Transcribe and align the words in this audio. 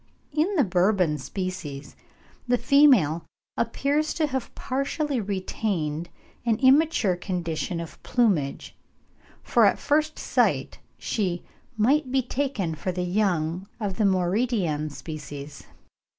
In 0.31 0.55
the 0.55 0.63
Bourbon 0.63 1.19
species 1.19 1.95
the 2.47 2.57
female 2.57 3.23
appears 3.55 4.15
to 4.15 4.25
have 4.25 4.55
partially 4.55 5.21
retained 5.21 6.09
an 6.43 6.57
immature 6.57 7.15
condition 7.15 7.79
of 7.79 8.01
plumage, 8.01 8.75
for 9.43 9.63
at 9.63 9.77
first 9.77 10.17
sight 10.17 10.79
she 10.97 11.43
"might 11.77 12.11
be 12.11 12.23
taken 12.23 12.73
for 12.73 12.91
the 12.91 13.03
young 13.03 13.67
of 13.79 13.97
the 13.97 14.05
Mauritian 14.05 14.89
species." 14.89 15.65